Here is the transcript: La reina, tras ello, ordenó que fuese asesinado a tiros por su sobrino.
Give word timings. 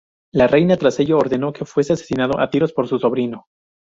La 0.33 0.47
reina, 0.47 0.77
tras 0.77 0.99
ello, 0.99 1.19
ordenó 1.19 1.53
que 1.53 1.63
fuese 1.63 1.93
asesinado 1.93 2.39
a 2.39 2.49
tiros 2.49 2.73
por 2.73 2.87
su 2.87 2.97
sobrino. 2.97 3.45